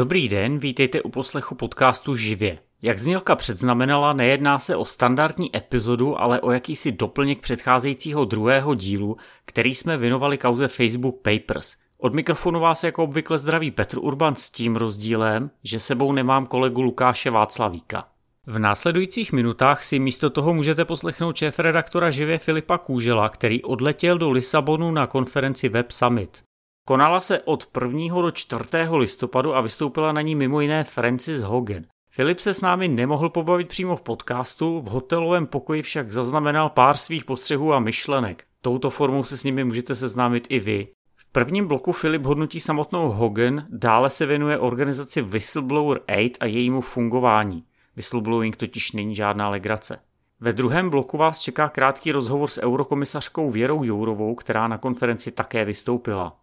[0.00, 2.58] Dobrý den, vítejte u poslechu podcastu Živě.
[2.82, 9.16] Jak znělka předznamenala, nejedná se o standardní epizodu, ale o jakýsi doplněk předcházejícího druhého dílu,
[9.44, 11.76] který jsme věnovali kauze Facebook Papers.
[11.98, 16.82] Od mikrofonu vás jako obvykle zdraví Petr Urban s tím rozdílem, že sebou nemám kolegu
[16.82, 18.08] Lukáše Václavíka.
[18.46, 24.30] V následujících minutách si místo toho můžete poslechnout šéf-redaktora živě Filipa Kůžela, který odletěl do
[24.30, 26.49] Lisabonu na konferenci Web Summit.
[26.90, 28.22] Konala se od 1.
[28.22, 28.64] do 4.
[28.96, 31.82] listopadu a vystoupila na ní mimo jiné Francis Hogan.
[32.10, 36.96] Filip se s námi nemohl pobavit přímo v podcastu, v hotelovém pokoji však zaznamenal pár
[36.96, 38.44] svých postřehů a myšlenek.
[38.62, 40.88] Touto formou se s nimi můžete seznámit i vy.
[41.16, 46.80] V prvním bloku Filip hodnotí samotnou Hogan, dále se věnuje organizaci Whistleblower 8 a jejímu
[46.80, 47.64] fungování.
[47.96, 49.98] Whistleblowing totiž není žádná legrace.
[50.40, 55.64] Ve druhém bloku vás čeká krátký rozhovor s eurokomisařkou Věrou Jourovou, která na konferenci také
[55.64, 56.40] vystoupila.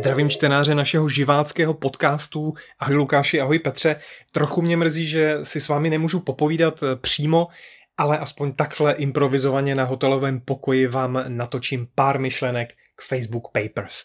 [0.00, 2.54] Zdravím čtenáře našeho živáckého podcastu.
[2.78, 3.96] Ahoj Lukáši, ahoj Petře.
[4.32, 7.48] Trochu mě mrzí, že si s vámi nemůžu popovídat eh, přímo,
[7.96, 14.04] ale aspoň takhle improvizovaně na hotelovém pokoji vám natočím pár myšlenek k Facebook Papers.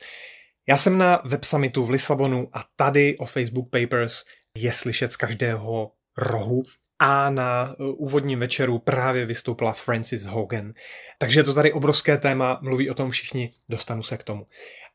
[0.67, 4.23] Já jsem na Web Summitu v Lisabonu a tady o Facebook Papers
[4.57, 6.63] je slyšet z každého rohu
[6.99, 10.73] a na eh, úvodním večeru právě vystoupila Francis Hogan.
[11.17, 14.47] Takže je to tady obrovské téma, mluví o tom všichni, dostanu se k tomu.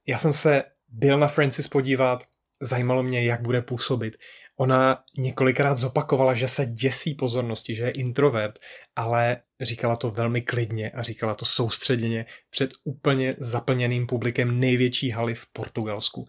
[0.07, 2.25] Já jsem se byl na Francis podívat,
[2.61, 4.17] zajímalo mě, jak bude působit.
[4.57, 8.59] Ona několikrát zopakovala, že se děsí pozornosti, že je introvert,
[8.97, 15.35] ale říkala to velmi klidně a říkala to soustředěně před úplně zaplněným publikem největší haly
[15.35, 16.27] v Portugalsku.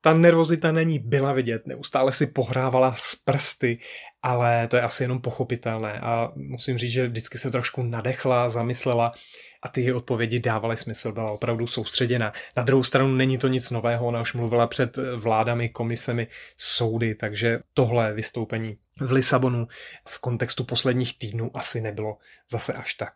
[0.00, 3.78] Ta nervozita není byla vidět, neustále si pohrávala s prsty,
[4.22, 9.12] ale to je asi jenom pochopitelné a musím říct, že vždycky se trošku nadechla, zamyslela
[9.64, 12.32] a ty její odpovědi dávaly smysl, byla opravdu soustředěna.
[12.56, 17.60] Na druhou stranu není to nic nového, ona už mluvila před vládami, komisemi, soudy, takže
[17.74, 19.68] tohle vystoupení v Lisabonu
[20.08, 22.16] v kontextu posledních týdnů asi nebylo
[22.50, 23.14] zase až tak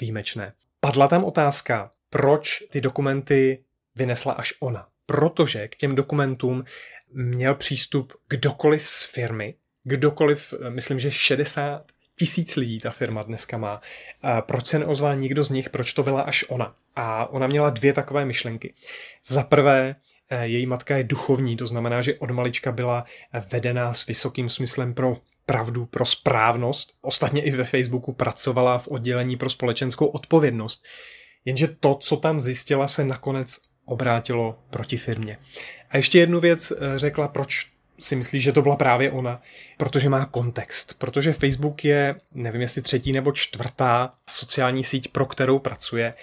[0.00, 0.52] výjimečné.
[0.80, 4.88] Padla tam otázka, proč ty dokumenty vynesla až ona.
[5.06, 6.64] Protože k těm dokumentům
[7.12, 9.54] měl přístup kdokoliv z firmy,
[9.84, 13.80] kdokoliv, myslím, že 60 tisíc lidí ta firma dneska má.
[14.40, 16.74] Proč se neozval nikdo z nich, proč to byla až ona?
[16.96, 18.74] A ona měla dvě takové myšlenky.
[19.26, 19.96] Za prvé,
[20.30, 23.04] eh, její matka je duchovní, to znamená, že od malička byla
[23.52, 26.94] vedená s vysokým smyslem pro pravdu, pro správnost.
[27.00, 30.84] Ostatně i ve Facebooku pracovala v oddělení pro společenskou odpovědnost.
[31.44, 35.38] Jenže to, co tam zjistila, se nakonec obrátilo proti firmě.
[35.90, 37.71] A ještě jednu věc eh, řekla, proč
[38.02, 39.42] si myslí, že to byla právě ona,
[39.76, 40.94] protože má kontext.
[40.98, 46.14] Protože Facebook je, nevím jestli třetí nebo čtvrtá sociální síť, pro kterou pracuje,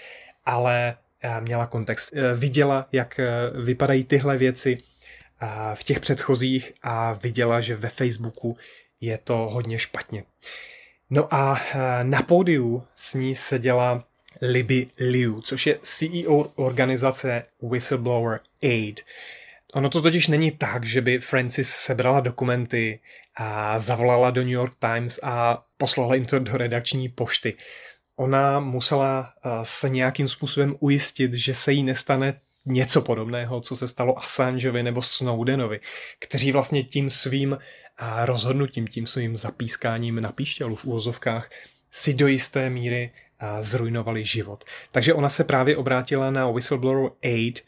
[0.45, 2.09] ale eh, měla kontext.
[2.13, 3.28] Eh, viděla, jak eh,
[3.63, 4.78] vypadají tyhle věci
[5.73, 8.57] v těch předchozích a viděla, že ve Facebooku
[9.01, 10.23] je to hodně špatně.
[11.09, 11.62] No a
[12.03, 14.03] na pódiu s ní seděla
[14.41, 19.01] Libby Liu, což je CEO organizace Whistleblower Aid.
[19.74, 23.00] Ono to totiž není tak, že by Francis sebrala dokumenty
[23.35, 27.53] a zavolala do New York Times a poslala jim to do redakční pošty.
[28.16, 33.88] Ona musela eh, se nějakým způsobem ujistit, že se jí nestane něco podobného, co se
[33.88, 35.80] stalo Assangeovi nebo Snowdenovi,
[36.19, 41.50] kteří vlastně tím svým eh, rozhodnutím, tím svým zapískáním na píšťalu v úvozovkách
[41.91, 44.63] si do jisté míry eh, zrujnovali život.
[44.91, 47.62] Takže ona se právě obrátila na Whistleblower Aid,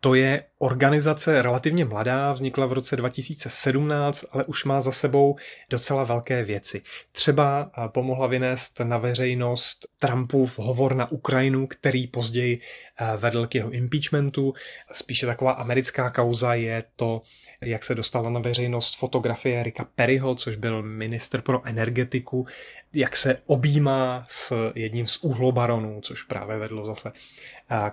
[0.00, 5.36] to je organizace relativně mladá, vznikla v roce 2017, ale už má za sebou
[5.70, 6.82] docela velké věci.
[7.12, 13.54] Třeba eh, pomohla vynést na veřejnost Trumpův hovor na Ukrajinu, který později eh, vedl k
[13.54, 14.54] jeho impeachmentu.
[14.92, 17.22] Spíše taková americká kauza je to,
[17.60, 22.46] jak se dostala na veřejnost fotografie Rika Perryho, což byl minister pro energetiku,
[22.92, 27.12] jak se objímá s jedním z uhlobaronů, což právě vedlo zase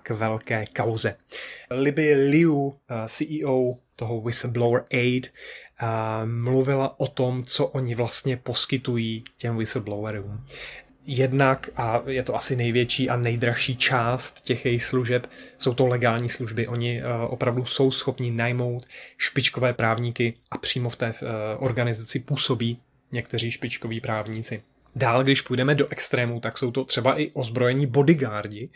[0.04, 1.18] k velké kauze.
[1.72, 5.34] Libby Liu, CEO toho Whistleblower Aid,
[6.26, 10.46] mluvila o tom, co oni vlastně poskytují těm whistleblowerům.
[11.10, 16.30] Jednak, a je to asi největší a nejdražší část těch jejich služeb, jsou to legální
[16.30, 16.68] služby.
[16.68, 18.86] Oni opravdu jsou schopni najmout
[19.18, 21.14] špičkové právníky a přímo v té
[21.58, 22.80] organizaci působí
[23.12, 24.62] někteří špičkoví právníci.
[24.98, 28.70] Dál, když půjdeme do extrému, tak jsou to třeba i ozbrojení bodyguardi,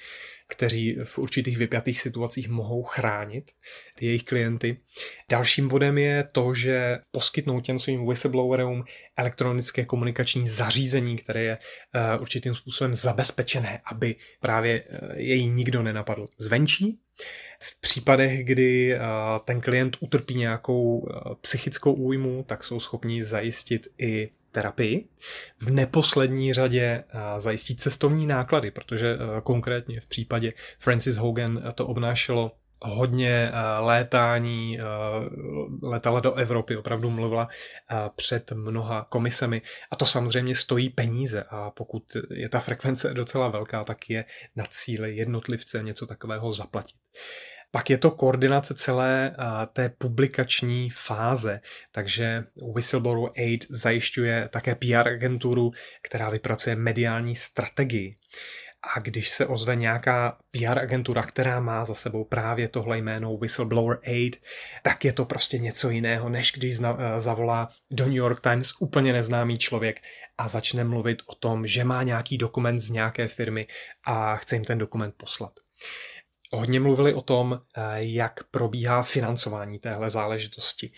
[0.48, 3.52] kteří v určitých vypjatých situacích mohou chránit
[3.96, 4.78] ty jejich klienty.
[5.30, 8.84] Dalším bodem je to, že poskytnou těm svým whistleblowerům
[9.18, 16.28] elektronické komunikační zařízení, které je eh, určitým způsobem zabezpečené, aby právě eh, jej nikdo nenapadl
[16.38, 17.00] zvenčí.
[17.60, 19.00] V případech, kdy eh,
[19.46, 21.08] ten klient utrpí nějakou
[21.42, 25.08] psychickou újmu, tak jsou schopni zajistit i terapii.
[25.60, 31.88] V neposlední řadě eh, zajistit cestovní náklady, protože eh, konkrétně v případě Francis Hogan to
[31.88, 32.52] obnášelo
[32.84, 34.80] hodně eh, létání,
[35.84, 37.50] letala do Evropy, opravdu mluvila
[38.16, 39.62] před mnoha komisemi
[39.92, 44.26] a to samozřejmě stojí peníze a pokud je ta frekvence docela velká, tak je
[44.56, 46.96] na cíli jednotlivce něco takového zaplatit.
[47.72, 49.36] Pak je to koordinace celé
[49.74, 52.44] té publikační fáze, takže
[52.76, 55.72] Whistleblower Aid zajišťuje také PR agenturu,
[56.02, 58.16] která vypracuje mediální strategii.
[58.96, 64.00] A když se ozve nějaká PR agentura, která má za sebou právě tohle jméno Whistleblower
[64.08, 64.42] Aid,
[64.84, 66.78] tak je to prostě něco jiného, než když
[67.18, 70.02] zavolá do New York Times úplně neznámý člověk
[70.38, 73.68] a začne mluvit o tom, že má nějaký dokument z nějaké firmy
[74.04, 75.52] a chce jim ten dokument poslat.
[76.54, 80.92] Hodně mluvili o tom, eh, jak probíhá financování téhle záležitosti.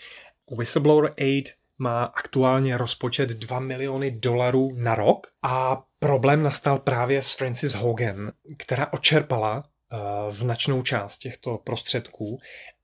[0.58, 7.34] Whistleblower Aid má aktuálně rozpočet 2 miliony dolarů na rok a problém nastal právě s
[7.34, 12.40] Francis Hogan, která očerpala uh, značnou část těchto prostředků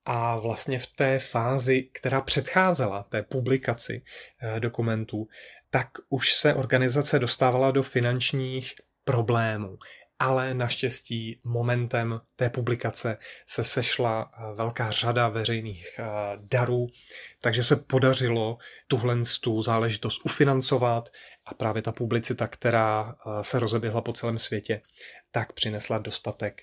[0.05, 5.27] a vlastně v té fázi, která předcházela té publikaci uh, dokumentů,
[5.69, 8.73] tak už se organizace dostávala do finančních
[9.03, 9.77] problémů
[10.19, 13.17] ale naštěstí momentem té publikace
[13.47, 16.03] se sešla eh, velká řada veřejných eh,
[16.37, 16.87] darů,
[17.41, 18.57] takže se podařilo
[18.87, 21.09] tuhle tu záležitost ufinancovat
[21.45, 24.81] a právě ta publicita, která eh, se rozeběhla po celém světě,
[25.31, 26.61] tak přinesla dostatek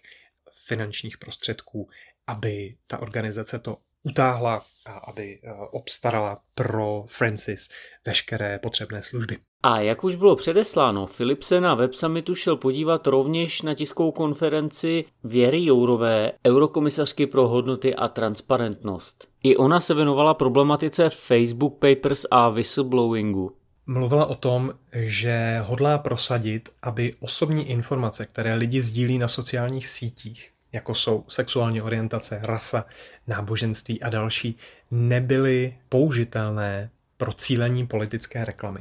[0.67, 1.89] finančních prostředků,
[2.27, 5.39] aby ta organizace to utáhla a aby
[5.71, 7.69] obstarala pro Francis
[8.07, 9.37] veškeré potřebné služby.
[9.63, 14.13] A jak už bylo předesláno, Filip se na Web Summitu šel podívat rovněž na tiskovou
[14.13, 19.29] konferenci Věry Jourové, eurokomisařky pro hodnoty a transparentnost.
[19.43, 23.53] I ona se věnovala problematice Facebook Papers a whistleblowingu.
[23.87, 30.51] Mluvila o tom, že hodlá prosadit, aby osobní informace, které lidi sdílí na sociálních sítích,
[30.77, 32.85] jako jsou sexuální orientace, rasa,
[33.27, 34.57] náboženství a další,
[34.91, 38.81] nebyly použitelné pro cílení politické reklamy.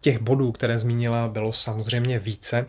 [0.00, 2.66] Těch bodů, které zmínila, bylo samozřejmě více.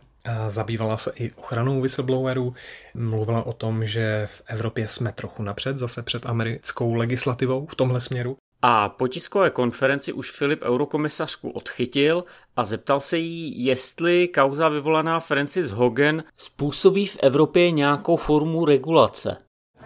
[0.47, 2.53] Zabývala se i ochranou whistleblowerů,
[2.93, 8.01] mluvila o tom, že v Evropě jsme trochu napřed, zase před americkou legislativou v tomhle
[8.01, 8.37] směru.
[8.61, 12.23] A po tiskové konferenci už Filip eurokomisařku odchytil
[12.55, 19.37] a zeptal se jí, jestli kauza vyvolaná Francis Hogan způsobí v Evropě nějakou formu regulace.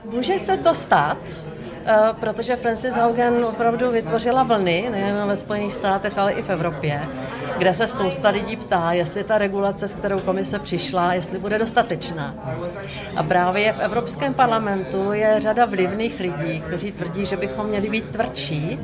[0.04, 1.18] Může se to stát,
[2.20, 7.02] protože Francis Haugen opravdu vytvořila vlny, nejen ve Spojených státech, ale i v Evropě,
[7.58, 12.36] kde se spousta lidí ptá, jestli ta regulace, s kterou komise přišla, jestli bude dostatečná.
[13.16, 18.10] A právě v Evropském parlamentu je řada vlivných lidí, kteří tvrdí, že bychom měli být
[18.10, 18.80] tvrdší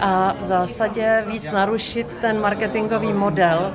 [0.00, 3.74] a v zásadě víc narušit ten marketingový model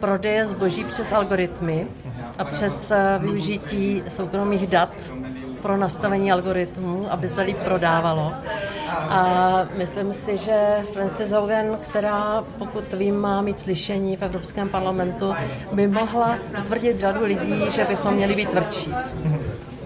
[0.00, 1.86] prodeje zboží přes algoritmy
[2.38, 4.90] a přes eh, využití soukromých dat
[5.62, 8.32] pro nastavení algoritmů, aby se líp prodávalo.
[8.90, 15.34] A myslím si, že Francis Hogan, která pokud vím, má mít slyšení v Evropském parlamentu,
[15.72, 18.92] by mohla utvrdit řadu lidí, že bychom měli být tvrdší.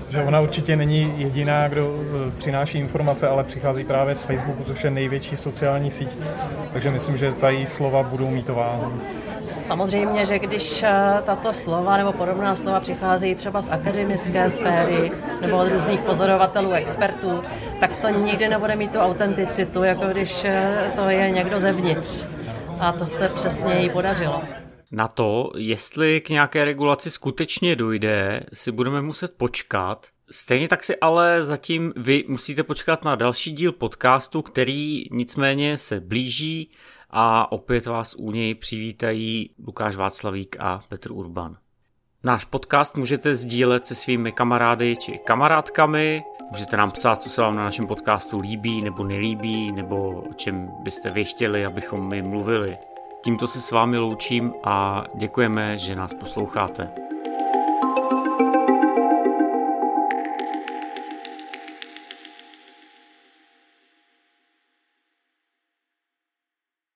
[0.08, 4.84] Že ona určitě není jediná, kdo eh, přináší informace, ale přichází právě z Facebooku, což
[4.84, 6.16] je největší sociální síť.
[6.72, 8.92] Takže myslím, že ta její slova budou mít váhu.
[9.62, 15.58] Samozřejmě, že když eh, tato slova nebo podobná slova přicházejí třeba z akademické sféry nebo
[15.58, 17.42] od různých pozorovatelů, expertů,
[17.80, 22.26] tak to nikdy nebude mít tu autenticitu, jako když eh, to je někdo zevnitř.
[22.80, 24.42] A to se přesně jí podařilo.
[24.90, 30.06] Na to, jestli k nějaké regulaci skutečně dojde, si budeme muset počkat.
[30.30, 36.00] Stejně tak si ale zatím vy musíte počkat na další díl podcastu, který nicméně se
[36.00, 36.70] blíží
[37.12, 41.56] a opět vás u něj přivítají Lukáš Václavík a Petr Urban.
[42.24, 47.54] Náš podcast můžete sdílet se svými kamarády či kamarádkami, můžete nám psát, co se vám
[47.54, 52.78] na našem podcastu líbí nebo nelíbí, nebo o čem byste vy chtěli, abychom my mluvili.
[53.24, 56.90] Tímto se s vámi loučím a děkujeme, že nás posloucháte.